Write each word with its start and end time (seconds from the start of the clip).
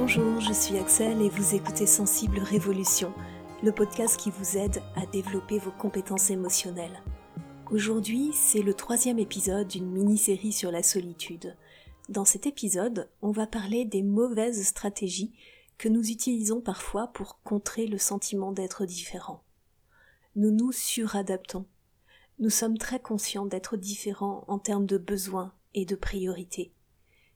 Bonjour, 0.00 0.40
je 0.40 0.54
suis 0.54 0.78
Axel 0.78 1.20
et 1.20 1.28
vous 1.28 1.54
écoutez 1.54 1.84
Sensible 1.84 2.38
Révolution, 2.38 3.12
le 3.62 3.70
podcast 3.70 4.16
qui 4.16 4.30
vous 4.30 4.56
aide 4.56 4.82
à 4.96 5.04
développer 5.04 5.58
vos 5.58 5.72
compétences 5.72 6.30
émotionnelles. 6.30 7.02
Aujourd'hui, 7.70 8.30
c'est 8.32 8.62
le 8.62 8.72
troisième 8.72 9.18
épisode 9.18 9.68
d'une 9.68 9.90
mini-série 9.90 10.52
sur 10.52 10.72
la 10.72 10.82
solitude. 10.82 11.54
Dans 12.08 12.24
cet 12.24 12.46
épisode, 12.46 13.10
on 13.20 13.30
va 13.30 13.46
parler 13.46 13.84
des 13.84 14.02
mauvaises 14.02 14.66
stratégies 14.66 15.34
que 15.76 15.90
nous 15.90 16.10
utilisons 16.10 16.62
parfois 16.62 17.08
pour 17.08 17.42
contrer 17.42 17.86
le 17.86 17.98
sentiment 17.98 18.52
d'être 18.52 18.86
différent. 18.86 19.44
Nous 20.34 20.50
nous 20.50 20.72
suradaptons. 20.72 21.66
Nous 22.38 22.50
sommes 22.50 22.78
très 22.78 23.00
conscients 23.00 23.44
d'être 23.44 23.76
différents 23.76 24.44
en 24.48 24.58
termes 24.58 24.86
de 24.86 24.96
besoins 24.96 25.52
et 25.74 25.84
de 25.84 25.94
priorités. 25.94 26.72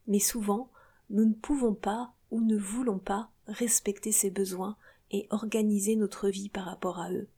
Mais 0.07 0.19
souvent, 0.19 0.71
nous 1.11 1.27
ne 1.27 1.35
pouvons 1.35 1.75
pas 1.75 2.15
ou 2.35 2.43
ne 2.43 2.59
voulons 2.59 2.99
pas 2.99 3.31
respecter 3.47 4.13
ces 4.13 4.31
besoins 4.31 4.77
et 5.11 5.27
organiser 5.31 5.97
notre 5.97 6.29
vie 6.29 6.51
par 6.51 6.67
rapport 6.67 6.99
à 6.99 7.11
eux. 7.11 7.29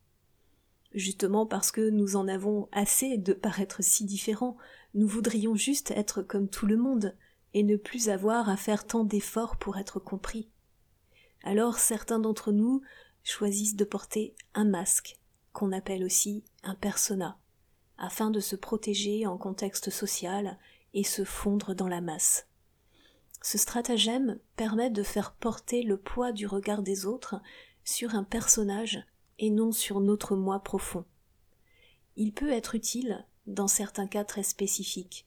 Justement 0.93 1.47
parce 1.47 1.71
que 1.71 1.91
nous 1.91 2.17
en 2.17 2.27
avons 2.27 2.69
assez 2.73 3.19
de 3.19 3.33
paraître 3.33 3.85
si 3.85 4.05
différents, 4.05 4.57
nous 4.95 5.07
voudrions 5.07 5.55
juste 5.55 5.93
être 5.93 6.23
comme 6.23 6.49
tout 6.49 6.67
le 6.67 6.77
monde 6.77 7.15
et 7.55 7.63
ne 7.63 7.77
plus 7.77 8.09
avoir 8.09 8.49
à 8.49 8.57
faire 8.57 8.87
tant 8.87 9.05
d'efforts 9.05 9.57
pour 9.57 9.77
être 9.77 10.01
compris 10.01 10.49
alors 11.47 11.79
certains 11.79 12.19
d'entre 12.19 12.51
nous 12.51 12.83
choisissent 13.23 13.77
de 13.77 13.85
porter 13.85 14.35
un 14.55 14.65
masque, 14.65 15.21
qu'on 15.53 15.71
appelle 15.71 16.03
aussi 16.03 16.45
un 16.65 16.75
persona, 16.75 17.39
afin 17.99 18.31
de 18.31 18.41
se 18.41 18.57
protéger 18.57 19.27
en 19.27 19.39
contexte 19.39 19.91
social 19.91 20.59
et 20.93 21.05
se 21.05 21.25
fondre 21.25 21.75
dans 21.75 21.87
la 21.87 22.01
masse. 22.01 22.49
Ce 23.43 23.59
stratagème 23.59 24.39
permet 24.57 24.91
de 24.91 25.03
faire 25.03 25.33
porter 25.33 25.83
le 25.83 25.97
poids 25.97 26.33
du 26.33 26.47
regard 26.47 26.83
des 26.83 27.07
autres 27.07 27.37
sur 27.85 28.15
un 28.15 28.25
personnage 28.25 29.05
et 29.39 29.51
non 29.51 29.73
sur 29.73 30.01
notre 30.01 30.37
moi 30.37 30.61
profond. 30.61 31.05
Il 32.17 32.33
peut 32.33 32.51
être 32.51 32.75
utile 32.75 33.27
dans 33.47 33.69
certains 33.69 34.07
cas 34.07 34.25
très 34.25 34.43
spécifiques. 34.43 35.27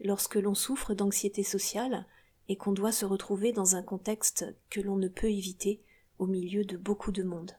Lorsque 0.00 0.36
l'on 0.36 0.54
souffre 0.54 0.94
d'anxiété 0.94 1.42
sociale, 1.42 2.06
et 2.48 2.56
qu'on 2.56 2.72
doit 2.72 2.92
se 2.92 3.04
retrouver 3.04 3.52
dans 3.52 3.76
un 3.76 3.82
contexte 3.82 4.44
que 4.70 4.80
l'on 4.80 4.96
ne 4.96 5.08
peut 5.08 5.30
éviter 5.30 5.80
au 6.18 6.26
milieu 6.26 6.64
de 6.64 6.76
beaucoup 6.76 7.12
de 7.12 7.22
monde. 7.22 7.52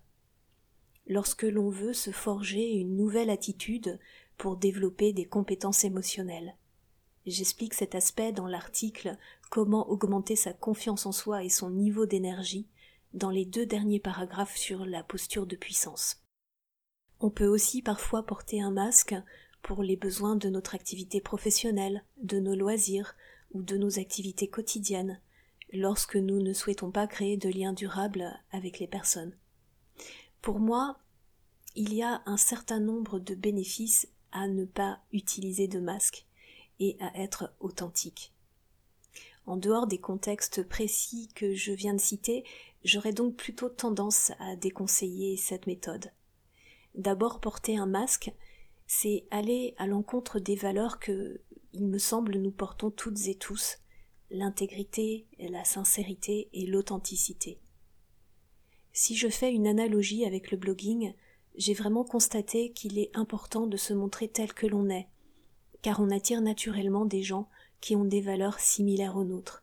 Lorsque 1.08 1.44
l'on 1.44 1.70
veut 1.70 1.94
se 1.94 2.12
forger 2.12 2.73
une 2.73 2.95
nouvelle 2.95 3.30
attitude 3.30 4.00
pour 4.38 4.58
développer 4.58 5.14
des 5.14 5.25
compétences 5.25 5.84
émotionnelles. 5.84 6.56
J'explique 7.25 7.73
cet 7.73 7.95
aspect 7.95 8.31
dans 8.31 8.47
l'article 8.47 9.18
Comment 9.54 9.88
augmenter 9.88 10.36
sa 10.36 10.52
confiance 10.52 11.06
en 11.06 11.12
soi 11.12 11.44
et 11.44 11.50
son 11.50 11.70
niveau 11.70 12.08
d'énergie 12.08 12.66
dans 13.14 13.30
les 13.30 13.46
deux 13.46 13.68
derniers 13.68 14.00
paragraphes 14.00 14.58
sur 14.58 14.84
la 14.84 15.04
posture 15.04 15.46
de 15.46 15.56
puissance. 15.56 16.23
On 17.20 17.30
peut 17.30 17.46
aussi 17.46 17.84
parfois 17.84 18.26
porter 18.26 18.64
un 18.64 18.72
masque 18.72 19.14
pour 19.62 19.84
les 19.84 19.96
besoins 19.96 20.36
de 20.36 20.50
notre 20.50 20.74
activité 20.74 21.22
professionnelle, 21.22 22.04
de 22.18 22.40
nos 22.40 22.56
loisirs, 22.56 23.16
ou 23.52 23.62
de 23.62 23.78
nos 23.78 24.00
activités 24.00 24.48
quotidiennes 24.48 25.22
lorsque 25.72 26.16
nous 26.16 26.42
ne 26.42 26.52
souhaitons 26.52 26.90
pas 26.90 27.06
créer 27.06 27.38
de 27.38 27.50
liens 27.50 27.74
durables 27.74 28.34
avec 28.50 28.80
les 28.80 28.88
personnes. 28.88 29.38
Pour 30.42 30.58
moi, 30.58 30.98
il 31.76 31.94
y 31.94 32.02
a 32.02 32.24
un 32.26 32.38
certain 32.38 32.80
nombre 32.80 33.20
de 33.20 33.36
bénéfices 33.36 34.08
à 34.31 34.48
ne 34.48 34.66
pas 34.66 35.02
utiliser 35.12 35.68
de 35.68 35.80
masque 35.80 36.26
et 36.80 36.98
à 37.00 37.22
être 37.22 37.54
authentique. 37.59 38.33
En 39.45 39.58
dehors 39.58 39.88
des 39.88 39.97
contextes 39.97 40.67
précis 40.67 41.30
que 41.36 41.53
je 41.53 41.72
viens 41.72 41.94
de 41.94 42.00
citer, 42.00 42.44
j'aurais 42.84 43.13
donc 43.13 43.35
plutôt 43.35 43.69
tendance 43.69 44.31
à 44.40 44.56
déconseiller 44.56 45.35
cette 45.35 45.68
méthode. 45.68 46.12
D'abord 46.95 47.40
porter 47.40 47.78
un 47.78 47.85
masque, 47.85 48.31
c'est 48.88 49.25
aller 49.31 49.73
à 49.78 49.88
l'encontre 49.88 50.40
des 50.40 50.56
valeurs 50.56 51.00
que 51.00 51.41
il 51.73 51.88
me 51.88 51.97
semble, 51.97 52.38
nous 52.38 52.51
portons 52.51 52.91
toutes 52.91 53.28
et 53.28 53.35
tous 53.35 53.79
l'intégrité, 54.29 55.25
la 55.40 55.63
sincérité 55.63 56.50
et 56.53 56.66
l'authenticité. 56.66 57.59
Si 58.91 59.16
je 59.16 59.28
fais 59.28 59.51
une 59.51 59.68
analogie 59.68 60.23
avec 60.23 60.51
le 60.51 60.57
blogging, 60.57 61.13
j'ai 61.56 61.73
vraiment 61.73 62.03
constaté 62.03 62.72
qu'il 62.72 63.00
est 63.00 63.09
important 63.16 63.68
de 63.68 63.78
se 63.78 63.94
montrer 63.94 64.28
tel 64.28 64.53
que 64.53 64.68
l'on 64.68 64.89
est, 64.89 65.07
car 65.81 66.00
on 66.00 66.12
attire 66.12 66.41
naturellement 66.41 67.06
des 67.06 67.23
gens 67.23 67.50
qui 67.83 67.97
ont 67.97 68.05
des 68.05 68.21
valeurs 68.21 68.61
similaires 68.61 69.17
aux 69.17 69.25
nôtres. 69.25 69.61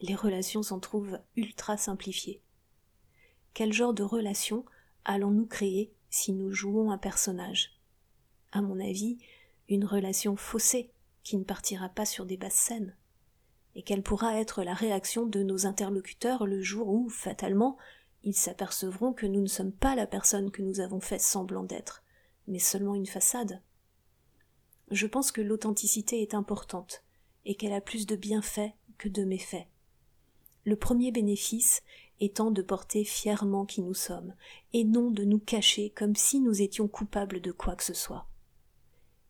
Les 0.00 0.14
relations 0.14 0.62
s'en 0.62 0.78
trouvent 0.78 1.18
ultra 1.34 1.76
simplifiées. 1.76 2.40
Quel 3.54 3.72
genre 3.72 3.92
de 3.92 4.04
relation 4.04 4.64
allons-nous 5.04 5.46
créer 5.46 5.92
si 6.08 6.32
nous 6.32 6.52
jouons 6.52 6.92
un 6.92 6.96
personnage? 6.96 7.80
À 8.52 8.62
mon 8.62 8.78
avis, 8.78 9.18
une 9.68 9.84
relation 9.84 10.36
faussée, 10.36 10.92
qui 11.24 11.36
ne 11.36 11.42
partira 11.42 11.88
pas 11.88 12.06
sur 12.06 12.24
des 12.24 12.36
basses 12.36 12.54
scènes, 12.54 12.94
et 13.74 13.82
quelle 13.82 14.04
pourra 14.04 14.38
être 14.38 14.62
la 14.62 14.74
réaction 14.74 15.26
de 15.26 15.42
nos 15.42 15.66
interlocuteurs 15.66 16.46
le 16.46 16.62
jour 16.62 16.86
où, 16.86 17.08
fatalement, 17.08 17.78
ils 18.22 18.36
s'apercevront 18.36 19.12
que 19.12 19.26
nous 19.26 19.40
ne 19.40 19.48
sommes 19.48 19.72
pas 19.72 19.96
la 19.96 20.06
personne 20.06 20.52
que 20.52 20.62
nous 20.62 20.78
avons 20.78 21.00
fait 21.00 21.18
semblant 21.18 21.64
d'être, 21.64 22.04
mais 22.46 22.60
seulement 22.60 22.94
une 22.94 23.06
façade? 23.06 23.60
Je 24.92 25.08
pense 25.08 25.32
que 25.32 25.40
l'authenticité 25.40 26.22
est 26.22 26.34
importante, 26.34 27.02
et 27.46 27.54
qu'elle 27.54 27.72
a 27.72 27.80
plus 27.80 28.04
de 28.04 28.16
bienfaits 28.16 28.72
que 28.98 29.08
de 29.08 29.24
méfaits. 29.24 29.66
Le 30.64 30.76
premier 30.76 31.12
bénéfice 31.12 31.82
étant 32.20 32.50
de 32.50 32.60
porter 32.60 33.04
fièrement 33.04 33.64
qui 33.64 33.80
nous 33.80 33.94
sommes, 33.94 34.34
et 34.74 34.84
non 34.84 35.10
de 35.10 35.24
nous 35.24 35.38
cacher 35.38 35.90
comme 35.90 36.14
si 36.14 36.40
nous 36.40 36.60
étions 36.60 36.88
coupables 36.88 37.40
de 37.40 37.52
quoi 37.52 37.76
que 37.76 37.84
ce 37.84 37.94
soit 37.94 38.26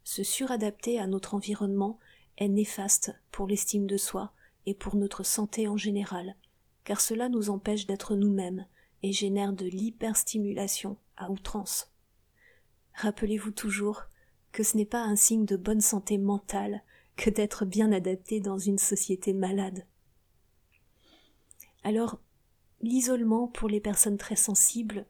se 0.07 0.23
suradapter 0.23 1.01
à 1.01 1.09
notre 1.09 1.35
environnement 1.35 1.99
est 2.39 2.49
néfaste 2.49 3.13
pour 3.33 3.49
l'estime 3.49 3.89
de 3.89 3.97
soi 3.97 4.33
et 4.65 4.73
pour 4.73 4.95
notre 4.95 5.25
santé 5.25 5.67
en 5.67 5.77
général, 5.77 6.37
car 6.85 7.01
cela 7.01 7.29
nous 7.29 7.51
empêche 7.51 7.87
d'être 7.87 8.15
nous-mêmes 8.15 8.67
et 9.03 9.13
génère 9.13 9.53
de 9.53 9.67
l'hyperstimulation 9.67 10.97
à 11.17 11.29
outrance. 11.29 11.91
Rappelez-vous 12.95 13.51
toujours 13.51 14.05
que 14.53 14.63
ce 14.63 14.77
n'est 14.77 14.87
pas 14.87 15.03
un 15.03 15.17
signe 15.17 15.45
de 15.45 15.57
bonne 15.57 15.81
santé 15.81 16.19
mentale 16.19 16.85
que 17.17 17.31
d'être 17.31 17.65
bien 17.65 17.93
adapté 17.93 18.41
dans 18.41 18.59
une 18.59 18.79
société 18.79 19.33
malade. 19.33 19.87
Alors, 21.83 22.21
l'isolement 22.81 23.49
pour 23.49 23.69
les 23.69 23.81
personnes 23.81 24.19
très 24.19 24.37
sensibles 24.37 25.07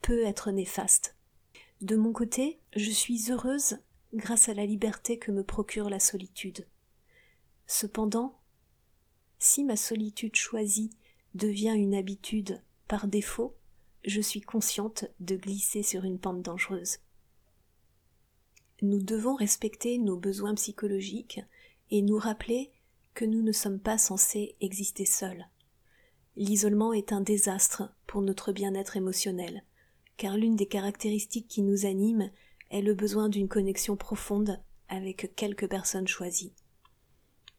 peut 0.00 0.24
être 0.24 0.50
néfaste. 0.50 1.16
De 1.80 1.96
mon 1.96 2.12
côté, 2.12 2.60
je 2.76 2.90
suis 2.90 3.30
heureuse 3.30 3.78
grâce 4.12 4.48
à 4.48 4.54
la 4.54 4.66
liberté 4.66 5.18
que 5.18 5.32
me 5.32 5.42
procure 5.42 5.90
la 5.90 5.98
solitude. 5.98 6.66
Cependant, 7.66 8.38
si 9.38 9.64
ma 9.64 9.76
solitude 9.76 10.36
choisie 10.36 10.90
devient 11.34 11.74
une 11.74 11.94
habitude 11.94 12.62
par 12.86 13.08
défaut, 13.08 13.56
je 14.04 14.20
suis 14.20 14.40
consciente 14.40 15.06
de 15.20 15.36
glisser 15.36 15.82
sur 15.82 16.04
une 16.04 16.18
pente 16.18 16.42
dangereuse. 16.42 16.98
Nous 18.82 19.02
devons 19.02 19.34
respecter 19.34 19.98
nos 19.98 20.16
besoins 20.16 20.54
psychologiques 20.54 21.40
et 21.90 22.02
nous 22.02 22.18
rappeler 22.18 22.72
que 23.14 23.24
nous 23.24 23.42
ne 23.42 23.52
sommes 23.52 23.78
pas 23.78 23.98
censés 23.98 24.56
exister 24.60 25.04
seuls. 25.04 25.46
L'isolement 26.36 26.92
est 26.92 27.12
un 27.12 27.20
désastre 27.20 27.94
pour 28.06 28.22
notre 28.22 28.52
bien-être 28.52 28.96
émotionnel, 28.96 29.64
car 30.16 30.36
l'une 30.36 30.56
des 30.56 30.66
caractéristiques 30.66 31.48
qui 31.48 31.62
nous 31.62 31.86
anime 31.86 32.30
est 32.70 32.82
le 32.82 32.94
besoin 32.94 33.28
d'une 33.28 33.48
connexion 33.48 33.96
profonde 33.96 34.60
avec 34.88 35.34
quelques 35.36 35.68
personnes 35.68 36.08
choisies. 36.08 36.52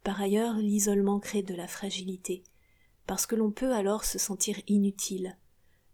Par 0.04 0.22
ailleurs, 0.22 0.58
l'isolement 0.58 1.20
crée 1.20 1.42
de 1.42 1.56
la 1.56 1.68
fragilité, 1.68 2.44
parce 3.08 3.26
que 3.26 3.36
l'on 3.36 3.52
peut 3.52 3.74
alors 3.74 4.04
se 4.04 4.20
sentir 4.20 4.60
inutile, 4.68 5.38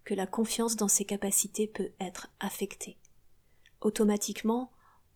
que 0.04 0.16
la 0.16 0.25
confiance 0.25 0.75
dans 0.75 0.88
ses 0.88 1.06
capacités 1.06 1.68
peut 1.68 1.92
être 2.00 2.31
affectée. 2.40 2.98
Automatiquement, 3.81 4.72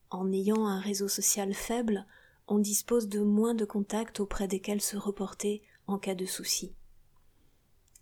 en 0.09 0.31
ayant 0.31 0.67
un 0.67 0.79
réseau 0.79 1.07
social 1.07 1.53
faible, 1.53 2.05
on 2.47 2.59
dispose 2.59 3.07
de 3.07 3.19
moins 3.19 3.55
de 3.55 3.65
contacts 3.65 4.19
auprès 4.19 4.47
desquels 4.47 4.81
se 4.81 4.97
reporter 4.97 5.63
en 5.87 5.97
cas 5.97 6.15
de 6.15 6.25
souci. 6.25 6.73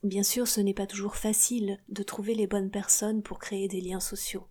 Bien 0.04 0.24
sûr, 0.24 0.48
ce 0.48 0.60
n'est 0.60 0.74
pas 0.74 0.88
toujours 0.88 1.16
facile 1.16 1.80
de 1.88 2.04
trouver 2.04 2.36
les 2.36 2.48
bonnes 2.48 2.72
personnes 2.72 3.24
pour 3.24 3.40
créer 3.40 3.70
des 3.70 3.80
liens 3.80 4.02
sociaux. 4.02 4.48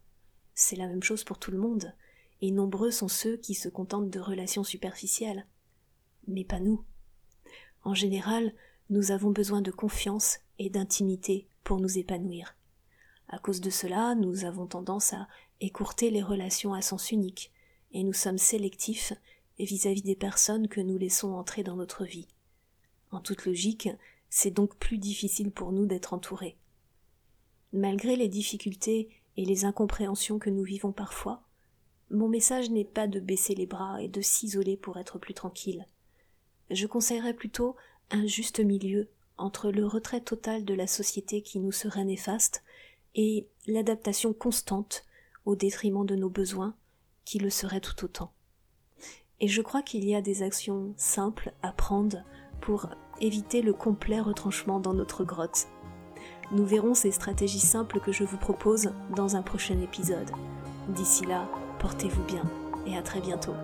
C'est 0.54 0.76
la 0.76 0.86
même 0.86 1.02
chose 1.02 1.24
pour 1.24 1.38
tout 1.38 1.50
le 1.50 1.58
monde, 1.58 1.94
et 2.40 2.50
nombreux 2.50 2.90
sont 2.90 3.08
ceux 3.08 3.36
qui 3.36 3.54
se 3.54 3.68
contentent 3.68 4.10
de 4.10 4.20
relations 4.20 4.64
superficielles. 4.64 5.46
Mais 6.26 6.44
pas 6.44 6.58
nous. 6.60 6.84
En 7.84 7.94
général, 7.94 8.54
nous 8.88 9.10
avons 9.10 9.30
besoin 9.30 9.60
de 9.60 9.70
confiance 9.70 10.38
et 10.58 10.70
d'intimité 10.70 11.48
pour 11.64 11.80
nous 11.80 11.98
épanouir. 11.98 12.56
À 13.28 13.38
cause 13.38 13.60
de 13.60 13.70
cela, 13.70 14.14
nous 14.14 14.44
avons 14.44 14.66
tendance 14.66 15.12
à 15.12 15.28
écourter 15.62 16.10
les 16.10 16.22
relations 16.22 16.74
à 16.74 16.82
sens 16.82 17.10
unique, 17.12 17.52
et 17.92 18.02
nous 18.02 18.12
sommes 18.12 18.38
sélectifs 18.38 19.12
vis-à-vis 19.58 20.02
des 20.02 20.16
personnes 20.16 20.68
que 20.68 20.80
nous 20.80 20.98
laissons 20.98 21.32
entrer 21.32 21.62
dans 21.62 21.76
notre 21.76 22.04
vie. 22.04 22.26
En 23.10 23.20
toute 23.20 23.46
logique, 23.46 23.88
c'est 24.28 24.50
donc 24.50 24.76
plus 24.76 24.98
difficile 24.98 25.52
pour 25.52 25.72
nous 25.72 25.86
d'être 25.86 26.14
entourés. 26.14 26.56
Malgré 27.72 28.16
les 28.16 28.28
difficultés 28.28 29.08
et 29.36 29.44
les 29.44 29.64
incompréhensions 29.64 30.38
que 30.38 30.50
nous 30.50 30.64
vivons 30.64 30.92
parfois, 30.92 31.42
mon 32.10 32.28
message 32.28 32.70
n'est 32.70 32.84
pas 32.84 33.06
de 33.06 33.20
baisser 33.20 33.54
les 33.54 33.66
bras 33.66 34.02
et 34.02 34.08
de 34.08 34.20
s'isoler 34.20 34.76
pour 34.76 34.98
être 34.98 35.18
plus 35.18 35.34
tranquille. 35.34 35.86
Je 36.70 36.86
conseillerais 36.86 37.34
plutôt 37.34 37.76
un 38.10 38.26
juste 38.26 38.60
milieu 38.60 39.08
entre 39.38 39.70
le 39.70 39.86
retrait 39.86 40.20
total 40.20 40.64
de 40.64 40.74
la 40.74 40.86
société 40.86 41.42
qui 41.42 41.58
nous 41.58 41.72
serait 41.72 42.04
néfaste 42.04 42.62
et 43.14 43.46
l'adaptation 43.66 44.32
constante 44.32 45.04
au 45.44 45.56
détriment 45.56 46.06
de 46.06 46.16
nos 46.16 46.30
besoins 46.30 46.74
qui 47.24 47.38
le 47.38 47.50
serait 47.50 47.80
tout 47.80 48.04
autant. 48.04 48.32
Et 49.40 49.48
je 49.48 49.62
crois 49.62 49.82
qu'il 49.82 50.04
y 50.04 50.14
a 50.14 50.22
des 50.22 50.42
actions 50.42 50.94
simples 50.96 51.52
à 51.62 51.72
prendre 51.72 52.18
pour 52.60 52.88
éviter 53.20 53.60
le 53.60 53.72
complet 53.72 54.20
retranchement 54.20 54.80
dans 54.80 54.94
notre 54.94 55.24
grotte. 55.24 55.66
Nous 56.52 56.64
verrons 56.64 56.94
ces 56.94 57.10
stratégies 57.10 57.58
simples 57.58 58.00
que 58.00 58.12
je 58.12 58.24
vous 58.24 58.36
propose 58.36 58.92
dans 59.16 59.36
un 59.36 59.42
prochain 59.42 59.80
épisode. 59.80 60.30
D'ici 60.88 61.24
là, 61.24 61.48
portez-vous 61.78 62.24
bien 62.24 62.44
et 62.86 62.96
à 62.96 63.02
très 63.02 63.20
bientôt. 63.20 63.54